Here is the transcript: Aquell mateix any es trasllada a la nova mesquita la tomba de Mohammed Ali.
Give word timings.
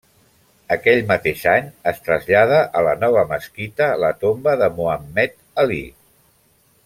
Aquell 0.75 1.01
mateix 1.11 1.43
any 1.51 1.67
es 1.91 1.99
trasllada 2.07 2.57
a 2.79 2.83
la 2.89 2.95
nova 3.03 3.27
mesquita 3.35 3.91
la 4.05 4.11
tomba 4.25 4.57
de 4.63 4.71
Mohammed 4.79 5.37
Ali. 5.65 5.81